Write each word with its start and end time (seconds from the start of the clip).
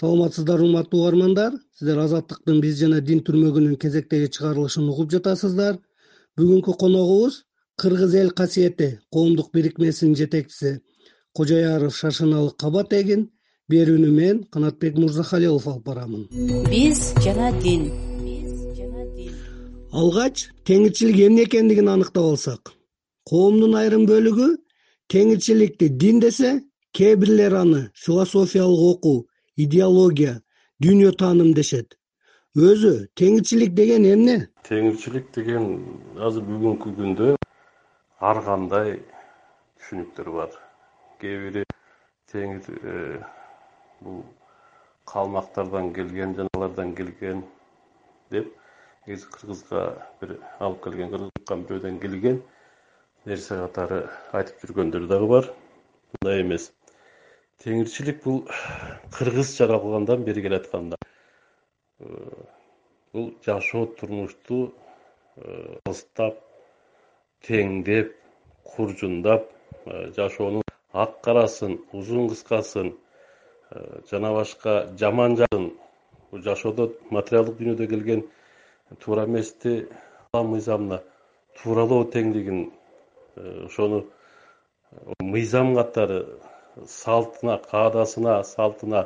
саламатсыздарбы 0.00 0.66
урматтуу 0.66 1.00
угармандар. 1.00 1.52
Сиздер 1.78 1.98
азаттыктын 2.02 2.60
биз 2.60 2.78
жана 2.80 3.00
дин 3.00 3.20
түрмөгүнүн 3.26 3.76
кезектеги 3.78 4.30
чыгарылышын 4.36 4.88
угуп 4.90 5.12
жатасыздар. 5.14 5.78
Бүгүнкү 6.38 6.74
коногубуз 6.80 7.44
кыргыз 7.78 8.14
эл 8.14 8.30
касиети 8.30 8.98
коомдук 9.12 9.52
бирикмесинин 9.54 10.16
жетекчиси 10.18 10.80
кожояров 11.32 11.94
шаршеналы 11.96 12.50
кабат 12.58 12.92
эгин 12.92 13.28
берүүнү 13.70 14.10
мен 14.10 14.42
канатбек 14.50 14.98
мырзахалилов 14.98 15.68
алып 15.68 15.84
барамын. 15.86 16.26
Биз 16.70 17.12
жана 17.22 17.52
дин. 17.62 17.90
Биз 18.24 18.76
жана 18.78 19.06
дин 19.14 19.32
алгач 19.94 20.48
теңирчилик 20.66 21.20
эмне 21.26 21.44
экендигин 21.44 21.88
аныктап 21.88 22.24
алсак. 22.32 22.72
Коомдун 23.30 23.76
айрым 23.78 24.08
бөлүгү 24.10 24.48
теңирчиликти 25.12 25.88
дин 25.88 26.18
десе 26.20 26.50
кээ 26.98 27.14
бирлер 27.16 27.54
аны 27.62 27.84
философиялык 27.94 28.82
окуу 28.90 29.26
идеология 29.56 30.40
дүйнө 30.82 31.12
тааным 31.18 31.52
дешет. 31.54 31.98
Өзү 32.54 33.08
теңирчилик 33.18 33.74
деген 33.74 34.04
эмне? 34.06 34.36
Теңирчилик 34.68 35.30
деген 35.34 35.64
азыр 36.18 36.44
бүгүнкү 36.46 36.94
күндө 36.98 37.30
ар 38.20 38.40
кандай 38.46 38.98
түшүнүктөр 39.80 40.30
бар. 40.38 40.54
Кээ 41.20 41.38
бири 41.44 41.64
теңир 42.30 42.68
э, 42.82 43.22
бул 44.00 44.22
калмактардан 45.10 45.92
келген 45.94 46.34
жана 46.38 46.54
алардан 46.58 46.94
келген 46.94 47.42
деп 48.30 48.52
кыргызга 49.06 49.82
бир 50.20 50.38
алып 50.60 50.82
келген 50.84 51.10
бирөөдөн 51.12 51.98
келген 52.00 52.40
нерсе 53.26 53.58
катары 53.60 54.04
айтып 54.32 54.64
жүргөндөр 54.64 55.06
дагы 55.10 55.28
бар. 55.28 55.50
Мындай 56.14 56.40
эмес 56.42 56.70
теңирчилик 57.62 58.24
бул 58.24 58.42
кыргыз 59.16 59.56
жаралгандан 59.58 60.24
бери 60.24 60.42
келаткан 60.42 60.94
бул 63.14 63.30
жашоо 63.46 63.86
турмушту 63.86 64.74
э, 65.36 65.78
алыстап 65.86 66.40
теңдеп 67.46 68.16
куржундап 68.64 69.46
э, 69.86 70.10
жашоонун 70.16 70.64
ак 70.92 71.20
карасын 71.22 71.78
узун 71.92 72.28
кыскасын 72.32 72.90
э, 73.70 74.00
жана 74.10 74.32
башка 74.34 74.74
жаман 74.98 75.36
жагын 75.38 75.70
жашоодо 76.32 76.88
материалдык 77.10 77.60
дүйнөдө 77.60 77.86
келген 77.94 78.24
туура 79.04 79.28
эмести 79.30 79.86
мыйзамына 80.34 81.04
тууралоо 81.62 82.08
теңдигин 82.10 82.64
ошону 83.36 84.02
мыйзам 85.22 85.76
катары 85.78 86.24
салтына 86.86 87.58
каадасына 87.70 88.42
салтына 88.44 89.02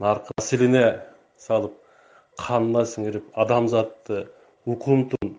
наркы 0.00 0.34
асилине 0.42 0.84
салып 1.46 1.74
канына 2.38 2.84
сиңирип 2.92 3.26
адамзатты 3.44 4.26
укумтун 4.66 5.34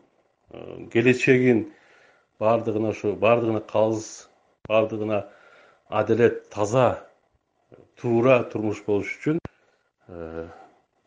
э, 0.51 0.87
келечегин 0.93 1.65
баардыгына 2.39 2.93
ушу 2.95 3.15
баардыгына 3.25 3.61
калыс 3.73 4.29
баардыгына 4.69 5.25
адилет 5.89 6.49
таза 6.49 6.87
туура 7.99 8.43
турмуш 8.51 8.83
болуш 8.85 9.17
үчүн 9.17 9.39
э, 10.07 10.47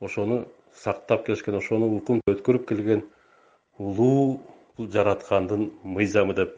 ошону 0.01 0.45
сактап 0.75 1.27
келишкен 1.27 1.59
ошону 1.63 1.91
укум 1.97 2.21
өткөрүп 2.27 2.69
келген 2.69 3.05
улуу 3.79 4.41
бул 4.77 4.89
жараткандын 4.93 5.71
мыйзамы 5.83 6.35
деп 6.35 6.57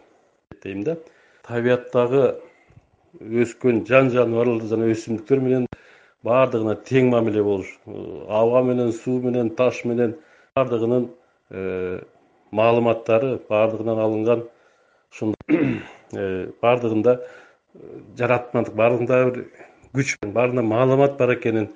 эсептейм 0.50 0.82
да. 0.84 0.96
Табияттагы 1.46 2.40
өскөн 3.20 3.84
жан 3.86 4.10
жаныбарлар 4.14 4.66
жана 4.70 4.88
өсүмдүктөр 4.92 5.40
менен 5.42 5.66
баардыгына 6.24 6.76
тең 6.86 7.10
мамиле 7.10 7.42
болуш 7.42 7.70
аба 7.86 8.62
менен 8.66 8.92
суу 8.92 9.18
менен 9.22 9.50
таш 9.58 9.84
менен 9.84 10.14
баардыгынын 10.56 11.08
э, 11.50 12.00
маалыматтары 12.52 13.38
баардыгынан 13.48 13.98
алынган 14.04 14.44
ушундай 15.12 15.82
э, 16.12 16.50
баардыгында 16.62 17.18
э, 17.18 18.00
жаратмандык 18.18 18.74
баардыгында 18.74 19.20
бир 19.30 19.44
күч 19.94 20.16
баарында 20.22 20.62
маалымат 20.62 21.18
бар 21.18 21.34
экенин 21.34 21.70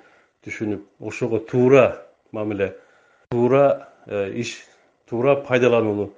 түшүнүп 0.45 1.07
ошого 1.11 1.39
туура 1.39 1.85
мамиле 2.31 2.73
туура 3.31 3.89
иш 4.07 4.57
туура 5.09 5.35
пайдаланууну 5.47 6.09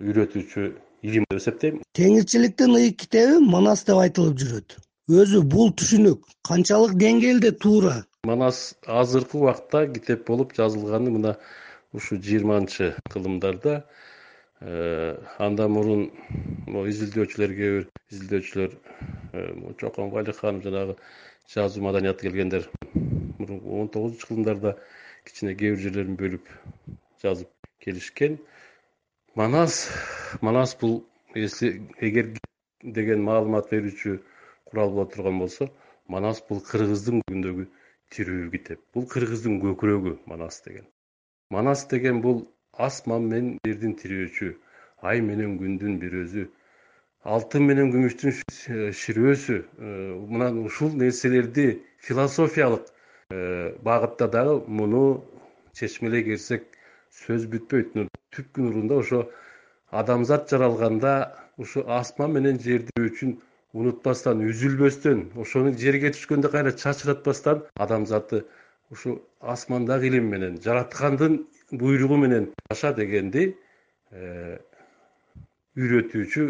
үйрөтүүчү 0.00 0.70
илим 1.02 1.24
деп. 1.30 1.38
Эсептейм 1.40 1.80
теңирчиликтин 1.96 2.76
ыйык 2.76 2.96
китеби 3.04 3.40
манас 3.44 3.84
деп 3.88 4.00
айтылып 4.02 4.38
жүрөт. 4.42 4.76
Өзү 5.10 5.42
бул 5.54 5.72
түшүнүк 5.74 6.28
канчалык 6.46 6.94
деңгээлде 7.00 7.52
туура. 7.62 8.04
Манас 8.28 8.74
азыркы 8.86 9.38
убакта 9.38 9.86
китеп 9.94 10.26
болуп 10.28 10.54
жазылганы 10.56 11.10
мына 11.16 11.36
ушу 11.92 12.20
жыйырманчы 12.22 12.94
кылымдарда 13.10 13.84
э, 14.60 15.16
андан 15.38 15.72
мурун 15.72 16.04
могу 16.66 16.86
изилдөөчүлөр 16.92 17.54
кээ 17.58 17.72
бир 17.76 17.88
изилдөөчүлөр 18.12 18.76
э, 19.32 19.72
чокон 19.80 20.12
валиханов 20.14 20.62
жанагы 20.68 20.96
жазуу 21.50 21.82
маданиятты 21.82 22.28
келгендер 22.28 22.70
мурунку 22.94 23.80
он 23.80 23.88
тогузунчу 23.88 24.28
кылымдарда 24.28 24.76
кичине 25.24 25.56
кээ 25.56 25.74
бир 25.74 25.82
жерлерин 25.88 26.20
бөлүп 26.20 26.54
жазып 27.24 27.50
келишкен 27.82 28.38
манас 29.34 29.88
манас 30.40 30.76
бул 30.80 30.94
эгер 31.34 32.26
деген 32.82 33.20
маалымат 33.22 33.70
берүүчү 33.70 34.16
курал 34.68 34.90
боло 34.90 35.06
турган 35.12 35.38
болсо 35.38 35.68
манас 36.08 36.42
бул 36.48 36.62
кыргыздын 36.70 37.22
күндөгү 37.30 37.66
тирүү 38.14 38.50
китеп 38.54 38.80
бул 38.94 39.06
кыргыздын 39.12 39.60
көкүрөгү 39.64 40.16
манас 40.26 40.62
деген. 40.66 40.86
Манас 41.50 41.86
деген 41.92 42.20
бул 42.24 42.48
асман 42.86 43.28
менен 43.32 43.58
жердин 43.66 43.94
тирөөчү 44.02 44.48
ай 45.02 45.20
менен 45.20 45.58
күндүн 45.62 45.98
бир 46.02 46.16
өзү 46.24 46.46
алтын 47.34 47.66
менен 47.70 47.92
күмүштүн 47.94 48.34
ширөөсү 49.02 49.56
э, 49.60 49.90
мына 50.34 50.50
ушул 50.66 50.90
нерселерди 51.02 51.66
философиялык 52.08 52.90
э, 53.30 53.76
багытта 53.82 54.28
дагы 54.28 54.58
муну 54.66 55.04
чечмелей 55.74 56.24
келсек 56.24 56.66
сөз 57.22 57.46
бүтпөйт 57.52 57.94
түпкү 58.36 58.66
нурунда 58.66 59.00
ошо 59.02 59.20
адамзат 60.02 60.50
жаралганда 60.50 61.14
ушу 61.58 61.84
асман 62.00 62.34
менен 62.36 62.58
жерди 62.66 63.06
үчүн 63.08 63.36
унутпастан 63.80 64.42
үзүлбөстөн 64.50 65.22
ошону 65.44 65.72
жерге 65.84 66.12
түшкөндө 66.16 66.50
кайра 66.54 66.72
чачыратпастан 66.82 67.62
адамзатты 67.86 68.44
ушу 68.90 69.20
асмандагы 69.54 70.10
илим 70.10 70.30
менен 70.34 70.58
жараткандын 70.64 71.38
буйругу 71.82 72.16
менен 72.24 72.50
жаша 72.70 72.92
дегенди 72.94 73.44
э, 74.10 74.58
үйрөтүүчү 75.78 76.46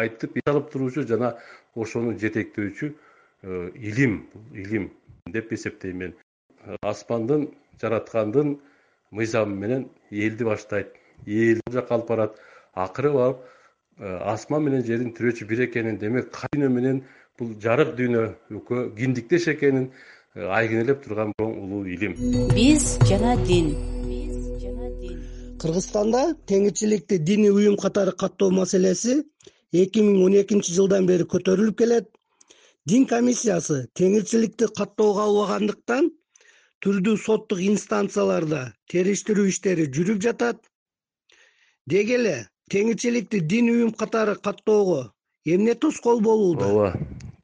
айтып 0.00 0.38
алып 0.50 0.70
туруучу 0.72 1.06
жана 1.10 1.34
ошону 1.74 2.16
жетектөөчү 2.18 2.90
э, 2.90 3.70
илим 3.74 4.20
илим 4.52 4.90
деп 5.26 5.52
эсептейм 5.52 5.96
мен. 6.02 6.14
Асмандын 6.82 7.48
жараткандын 7.80 8.58
мыйзамы 9.10 9.54
менен 9.62 9.88
элди 10.10 10.44
баштайт 10.44 10.94
эл 11.26 11.60
бул 11.66 11.74
жака 11.74 11.94
алып 11.94 12.08
барат. 12.08 12.40
Акыры 12.74 13.12
барып 13.12 13.44
э, 13.98 14.16
асман 14.32 14.64
менен 14.64 14.84
жердин 14.84 15.12
тирөөчү 15.14 15.46
бир 15.46 15.66
экенин 15.68 15.98
демек 15.98 16.32
дүйнө 16.34 16.68
менен 16.68 17.04
бул 17.38 17.54
жарык 17.60 17.94
дүйнө 17.98 18.24
экөө 18.60 18.88
киндиктеш 18.98 19.48
экенин 19.54 19.90
э, 20.34 20.46
айгинелеп 20.58 21.04
турган 21.04 21.32
чоң 21.38 21.52
улуу 21.64 21.84
илим. 21.86 22.16
Биз 22.54 22.96
жана 23.10 23.36
дин. 23.46 23.70
Биз 24.08 24.40
жана 24.62 24.90
дин 25.00 25.22
кыргызстанда 25.62 26.34
теңирчиликти 26.50 27.18
диний 27.18 27.50
уюм 27.50 27.76
катары 27.80 28.12
каттоо 28.12 28.50
маселеси 28.50 29.22
эки 29.72 30.02
миң 30.02 30.24
он 30.26 30.36
экинчи 30.42 30.74
жылдан 30.74 31.06
бери 31.06 31.24
көтөрүлүп 31.24 31.78
келет. 31.78 32.10
Дин 32.84 33.06
комиссиясы 33.06 33.86
теңирчиликти 33.96 34.68
каттоого 34.76 35.24
албагандыктан 35.24 36.10
түрдүү 36.84 37.16
соттук 37.16 37.62
инстанцияларда 37.64 38.66
териштирүү 38.92 39.48
иштери 39.48 39.86
жүрүп 39.96 40.20
жатат 40.26 40.60
деги 41.86 42.14
эле 42.16 42.34
теңирчиликти 42.72 43.40
диний 43.44 43.76
уюм 43.76 43.92
катары 43.92 44.34
каттоого 44.36 45.12
эмне 45.44 45.74
тоскоол 45.74 46.20
болууда? 46.24 46.64
Ооба 46.64 46.92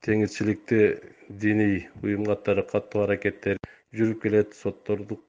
теңирчиликти 0.07 1.01
диний 1.29 1.89
уюм 2.03 2.25
катары 2.25 2.65
каттоо 2.65 3.05
аракеттери 3.05 3.61
жүрүп 3.93 4.23
келет 4.23 4.57
соттордук 4.57 5.21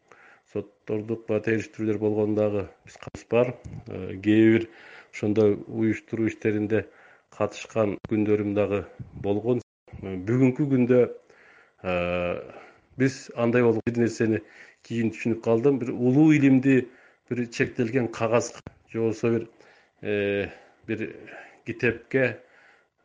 соттордук 0.54 1.25
баягы 1.28 1.50
териштирүүлөр 1.50 2.00
болгону 2.00 2.36
дагы 2.40 2.63
биз 2.86 3.25
бар. 3.30 3.56
Э, 3.88 4.16
кээ 4.16 4.52
бир 4.54 4.69
ошондой 5.12 5.58
уюштуруу 5.68 6.28
иштеринде 6.31 6.86
катышкан 7.36 7.98
күндөрүм 8.08 8.56
дагы 8.56 8.86
болгон. 9.13 9.62
Э, 10.02 10.16
бүгүнкү 10.16 10.68
күндө 10.72 11.02
э, 11.84 11.94
биз 12.98 13.28
андай 13.36 13.63
болуп 13.63 13.84
бир 13.86 14.04
нерсени 14.06 14.44
кийин 14.88 15.12
түшүнүп 15.12 15.44
калдым. 15.44 15.80
Бир 15.84 15.92
улуу 15.92 16.31
илимди 16.31 16.88
бир 17.30 17.48
чектелген 17.48 18.08
кагаз 18.08 18.54
же 18.92 19.00
болбосо 19.00 19.30
бир 19.30 19.48
э, 20.02 20.50
бир 20.88 21.16
китепке 21.66 22.38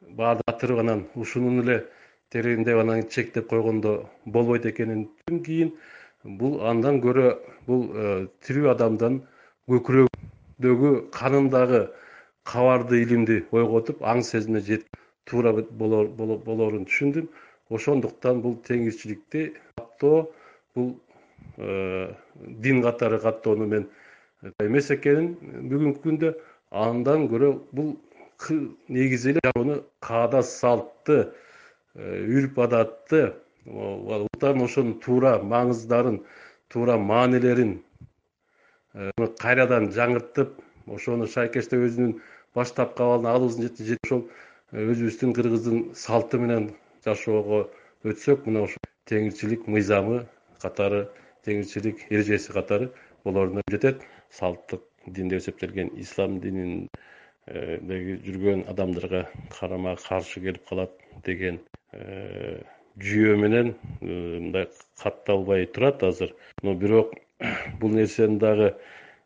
баардык 0.01 0.47
батырып 0.47 0.79
анан 0.81 1.07
ушунун 1.15 1.63
эле 1.63 1.85
тереңдеп 2.31 2.81
анан 2.81 3.03
чектеп 3.09 3.49
койгондо 3.49 4.09
болбойт 4.25 4.67
экенин 4.67 5.09
кийин 5.45 5.73
бул 6.25 6.61
андан 6.67 7.01
көрө 7.01 7.39
бул 7.67 7.87
э, 7.95 8.27
тирүү 8.47 8.71
адамдын 8.75 9.21
көкүрөгүндөгү 9.71 10.93
канындагы 11.15 11.83
кабарды 12.47 13.03
илимди 13.03 13.45
ойготуп 13.51 14.03
аң 14.03 14.23
сезимине 14.27 14.63
жетип 14.67 14.99
туура 15.27 15.53
болорун 15.53 16.87
түшүндүм. 16.87 17.29
Ошондуктан 17.71 18.43
бул 18.43 18.55
теңирчиликти 18.67 19.49
каттоо 19.79 20.31
бул 20.75 20.93
э, 21.59 22.13
дин 22.37 22.83
катары 22.83 23.19
каттоону 23.19 23.67
мен 23.67 23.89
эмес 24.63 24.91
экенин 24.95 25.33
бүгүнкү 25.71 26.03
күндө 26.05 26.33
андан 26.85 27.27
көрө 27.33 27.53
бул 27.73 27.95
негизи 28.89 29.35
эле 29.35 29.81
каада 30.01 30.43
салтты 30.43 31.19
э, 31.95 32.27
үрп 32.39 32.59
адатты. 32.67 33.33
Ошонун 33.67 34.99
туура 35.03 35.39
маңыздарын 35.43 36.21
туура 36.71 36.99
маанилерин 36.99 37.79
э, 38.95 39.11
кайрадан 39.41 39.91
жаңыртып 39.97 40.61
ошону 40.87 41.27
шайкечтеп 41.27 41.87
өзүнүн 41.89 42.19
баштапкы 42.55 43.03
абалына 43.03 43.33
алуубуздун 43.35 43.69
жети 43.69 43.99
ошол 44.05 44.27
өзүбүздүн 44.73 45.35
кыргыздын 45.39 45.83
салты 45.95 46.39
менен 46.43 46.71
жашоого 47.05 47.67
өтсөк 48.07 48.47
мына 48.47 48.67
ушул 48.69 48.91
теңирчилик 49.11 49.67
мыйзамы 49.71 50.23
катары 50.63 51.07
теңирчилик 51.47 52.07
эрежеси 52.11 52.55
катары 52.55 52.91
болоруна 53.25 53.63
жетет 53.71 54.03
салттык 54.31 54.83
дин 55.07 55.29
деп 55.29 55.43
эсептелген 55.43 55.91
ислам 56.01 56.41
дининдеги 56.41 56.89
э, 57.47 58.21
жүргөн 58.27 58.65
адамдарга 58.71 59.27
карама 59.51 59.97
каршы 59.97 60.41
келип 60.41 60.65
калат 60.69 60.93
деген 61.25 61.61
э, 61.93 62.63
жүйө 62.99 63.37
менен 63.37 63.75
э, 64.01 64.07
мындай 64.07 64.69
катталбай 65.03 65.67
турат 65.67 66.03
азыр. 66.03 66.35
Но 66.63 66.75
бирок 66.75 67.15
бул 67.81 67.91
нерсенин 67.91 68.39
дагы 68.39 68.75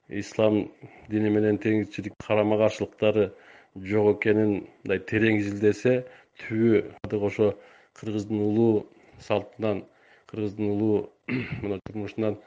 ислам 0.08 0.70
дини 1.08 1.30
менен 1.30 1.58
теңирчилик 1.58 2.14
карама 2.26 2.58
каршылыктары 2.58 3.30
жок 3.76 4.16
экенин 4.18 4.66
мындай 4.82 4.98
терең 5.12 5.38
изилдесе 5.40 6.04
түбү 6.42 7.26
ошо 7.26 7.52
кыргыздын 8.00 8.40
улуу 8.42 8.86
салтынан 9.26 9.84
кыргыздын 10.32 10.70
улуу 10.74 11.10
мына 11.62 11.78
турмушунан 11.86 12.40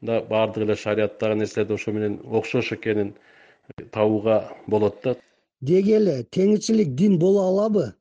да 0.00 0.20
баардык 0.20 0.64
эле 0.64 0.76
шариаттагы 0.76 1.40
нерселерди 1.40 1.74
ошо 1.74 1.92
менен 1.92 2.20
окшош 2.24 2.72
экенин 2.72 3.14
табууга 3.90 4.52
болот 4.66 5.00
да. 5.04 5.16
Деги 5.60 5.96
эле 6.00 6.22
теңирчилик 6.30 6.94
дин 6.94 7.18
боло 7.18 7.48
алабы? 7.48 7.94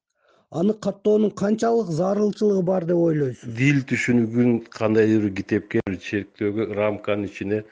Аны 0.49 0.73
каттоонун 0.73 1.31
канчалык 1.31 1.87
зарылчылыгы 1.91 2.61
бар 2.63 2.85
деп 2.85 2.97
ойлойсуз? 2.97 3.49
Дил 3.57 3.81
түшүнүгүн 3.89 4.51
кандайдыр 4.71 5.25
бир 5.25 5.33
китепке 5.41 5.81
чектөөгө 5.83 6.69
рамканын 6.77 7.27
ичине 7.27 7.63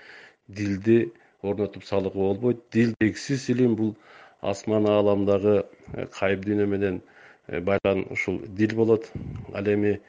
дилди 0.48 1.14
орнотуп 1.42 1.86
салууга 1.86 2.20
болбойт. 2.20 2.60
Дил 2.74 2.94
чексиз 3.02 3.50
илим 3.50 3.76
бул 3.76 3.96
асман 4.42 4.90
ааламдагы 4.90 5.56
э, 5.94 6.08
кайып 6.20 6.44
дүйнө 6.46 6.66
менен 6.68 7.02
э, 7.48 7.62
байлан 7.62 8.06
ушул 8.12 8.42
дил 8.48 8.76
болот. 8.76 9.08
Ал 9.54 9.66
эми 9.66 10.02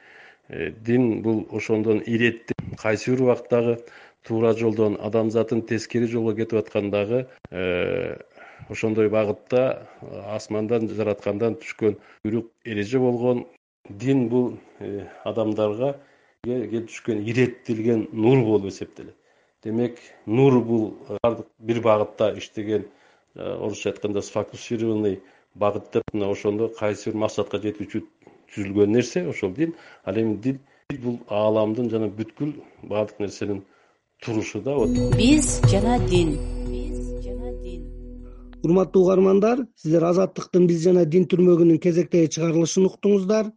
э, 0.49 0.71
дин 0.71 1.21
бул 1.21 1.47
ошондон 1.51 2.03
иретти. 2.05 2.53
Кайсы 2.81 3.11
бир 3.11 3.21
убактагы 3.21 3.79
туура 4.27 4.53
жолдон 4.53 4.97
адамзатын 4.99 5.61
тескери 5.67 6.07
жолго 6.11 6.35
кетип 6.35 6.59
аткандагы 6.59 7.27
э, 7.51 8.17
ошондой 8.69 9.09
багытта 9.09 9.87
асмандан 10.35 10.89
жараткандан 10.89 11.55
түшкөн 11.61 11.95
буйрук 12.23 12.51
эреже 12.65 12.99
болгон 12.99 13.45
дин 13.89 14.27
бул 14.29 14.57
э, 14.79 15.07
адамдарга 15.23 15.95
түшкөн 16.43 17.23
иреттелген 17.27 18.07
нур 18.11 18.43
болуп 18.43 18.67
эсептелет. 18.71 19.15
Демек 19.63 19.97
нур 20.25 20.61
бул 20.63 20.97
бардык 21.23 21.47
бир 21.59 21.81
багытта 21.81 22.33
иштеген 22.37 22.85
э, 23.35 23.41
орусча 23.41 23.89
айтканда 23.89 24.21
сфокусированный 24.21 25.21
багыт 25.55 25.91
деп 25.93 26.03
мына 26.13 26.31
ошондо 26.31 26.69
кайсы 26.79 27.11
бир 27.11 27.17
максатка 27.23 27.57
жетүүчү 27.63 28.03
түзүлгөн 28.53 28.91
нерсе 28.91 29.25
ошол 29.27 29.53
дин. 29.53 29.75
Ал 30.03 30.19
эми 30.19 30.35
дил 30.35 30.59
бул 31.03 31.19
ааламдын 31.27 31.89
жана 31.89 32.07
бүткүл 32.07 32.53
баардык 32.83 33.19
нерсенин 33.19 33.63
турушу 34.23 34.61
да 34.61 34.75
вот. 34.75 34.89
Биз 35.17 35.61
жана 35.71 35.99
дин. 36.09 36.37
Биз 36.71 37.23
жана 37.23 37.51
дин 37.63 37.81
урматтуу 38.63 39.03
угармандар 39.03 39.65
сиздер 39.75 40.03
азаттыктын 40.09 40.67
биз 40.67 40.83
жана 40.83 41.05
дин 41.05 41.27
түрмөгүнүн 41.31 41.79
кезектеги 41.79 42.31
чыгарылышын 42.35 42.87
уктуңуздар. 42.89 43.51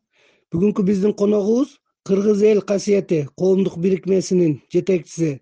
Бүгүнкү 0.52 0.84
биздин 0.86 1.14
коногубуз 1.14 1.78
кыргыз 2.06 2.42
эл 2.42 2.62
касиети 2.62 3.26
коомдук 3.36 3.78
бирикмесинин 3.78 4.60
жетекчиси 4.72 5.40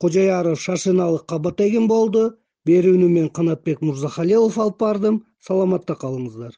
кожояров 0.00 0.60
шашыналы 0.60 1.20
кабатегин 1.26 1.88
болду. 1.88 2.36
Берүүнү 2.68 3.08
мен 3.08 3.28
канатбек 3.28 3.80
мырзахалилов 3.80 4.58
алып 4.58 4.80
бардым. 4.80 5.22
Саламатта 5.40 5.94
калыңыздар 5.96 6.52